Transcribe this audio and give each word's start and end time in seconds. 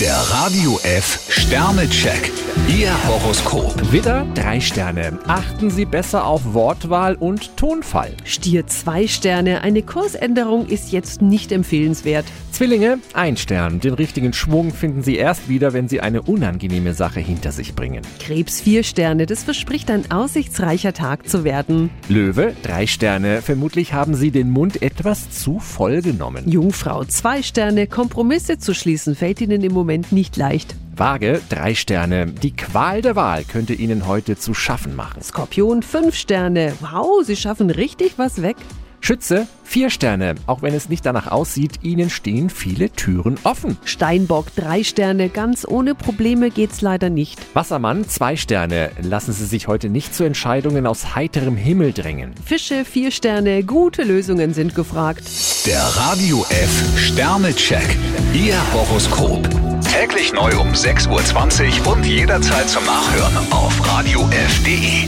Der 0.00 0.14
Radio 0.14 0.78
F 0.84 1.26
Sternecheck. 1.28 2.30
Ihr 2.68 2.92
Horoskop. 3.08 3.90
Widder, 3.90 4.24
drei 4.34 4.60
Sterne. 4.60 5.18
Achten 5.26 5.70
Sie 5.70 5.86
besser 5.86 6.24
auf 6.24 6.54
Wortwahl 6.54 7.16
und 7.16 7.56
Tonfall. 7.56 8.14
Stier 8.22 8.68
zwei 8.68 9.08
Sterne. 9.08 9.62
Eine 9.62 9.82
Kursänderung 9.82 10.66
ist 10.66 10.92
jetzt 10.92 11.20
nicht 11.20 11.50
empfehlenswert. 11.50 12.26
Zwillinge, 12.58 12.98
ein 13.14 13.36
Stern. 13.36 13.78
Den 13.78 13.94
richtigen 13.94 14.32
Schwung 14.32 14.72
finden 14.72 15.04
Sie 15.04 15.14
erst 15.14 15.48
wieder, 15.48 15.74
wenn 15.74 15.88
Sie 15.88 16.00
eine 16.00 16.22
unangenehme 16.22 16.92
Sache 16.92 17.20
hinter 17.20 17.52
sich 17.52 17.76
bringen. 17.76 18.02
Krebs 18.18 18.60
vier 18.60 18.82
Sterne. 18.82 19.26
Das 19.26 19.44
verspricht 19.44 19.92
ein 19.92 20.10
aussichtsreicher 20.10 20.92
Tag 20.92 21.28
zu 21.28 21.44
werden. 21.44 21.88
Löwe, 22.08 22.56
drei 22.64 22.88
Sterne. 22.88 23.42
Vermutlich 23.42 23.92
haben 23.92 24.16
Sie 24.16 24.32
den 24.32 24.50
Mund 24.50 24.82
etwas 24.82 25.30
zu 25.30 25.60
voll 25.60 26.02
genommen. 26.02 26.50
Jungfrau 26.50 27.04
zwei 27.04 27.44
Sterne. 27.44 27.86
Kompromisse 27.86 28.58
zu 28.58 28.74
schließen 28.74 29.14
fällt 29.14 29.40
Ihnen 29.40 29.62
im 29.62 29.72
Moment 29.72 30.10
nicht 30.10 30.36
leicht. 30.36 30.74
Waage, 30.96 31.40
drei 31.50 31.76
Sterne. 31.76 32.26
Die 32.26 32.56
Qual 32.56 33.02
der 33.02 33.14
Wahl 33.14 33.44
könnte 33.44 33.74
Ihnen 33.74 34.08
heute 34.08 34.36
zu 34.36 34.52
schaffen 34.52 34.96
machen. 34.96 35.22
Skorpion 35.22 35.84
fünf 35.84 36.16
Sterne. 36.16 36.72
Wow, 36.80 37.24
Sie 37.24 37.36
schaffen 37.36 37.70
richtig 37.70 38.14
was 38.16 38.42
weg. 38.42 38.56
Schütze, 39.08 39.46
vier 39.64 39.88
Sterne. 39.88 40.34
Auch 40.46 40.60
wenn 40.60 40.74
es 40.74 40.90
nicht 40.90 41.06
danach 41.06 41.28
aussieht, 41.28 41.78
Ihnen 41.80 42.10
stehen 42.10 42.50
viele 42.50 42.90
Türen 42.90 43.38
offen. 43.42 43.78
Steinbock 43.86 44.54
drei 44.54 44.84
Sterne. 44.84 45.30
Ganz 45.30 45.66
ohne 45.66 45.94
Probleme 45.94 46.50
geht's 46.50 46.82
leider 46.82 47.08
nicht. 47.08 47.40
Wassermann, 47.54 48.06
zwei 48.06 48.36
Sterne. 48.36 48.90
Lassen 49.00 49.32
Sie 49.32 49.46
sich 49.46 49.66
heute 49.66 49.88
nicht 49.88 50.14
zu 50.14 50.24
Entscheidungen 50.24 50.86
aus 50.86 51.14
heiterem 51.14 51.56
Himmel 51.56 51.94
drängen. 51.94 52.34
Fische 52.44 52.84
vier 52.84 53.10
Sterne. 53.10 53.64
Gute 53.64 54.02
Lösungen 54.02 54.52
sind 54.52 54.74
gefragt. 54.74 55.24
Der 55.64 55.80
Radio 55.80 56.44
F 56.50 56.98
Sternecheck. 56.98 57.96
Ihr 58.34 58.60
Horoskop. 58.74 59.48
Täglich 59.90 60.34
neu 60.34 60.50
um 60.60 60.72
6.20 60.72 61.80
Uhr 61.86 61.94
und 61.94 62.04
jederzeit 62.04 62.68
zum 62.68 62.84
Nachhören 62.84 63.52
auf 63.52 63.88
Radio 63.88 64.20
radiof.de. 64.20 65.07